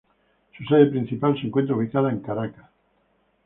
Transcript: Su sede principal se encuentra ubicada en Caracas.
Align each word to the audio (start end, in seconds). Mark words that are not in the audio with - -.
Su 0.57 0.63
sede 0.63 0.87
principal 0.87 1.39
se 1.39 1.45
encuentra 1.45 1.75
ubicada 1.75 2.09
en 2.09 2.21
Caracas. 2.21 2.71